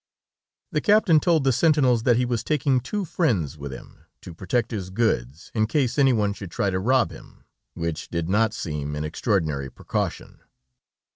[0.71, 4.71] The captain told the sentinels that he was taking two friends with him, to protect
[4.71, 8.95] his goods, in case any one should try to rob him, which did not seem
[8.95, 10.39] an extraordinary precaution.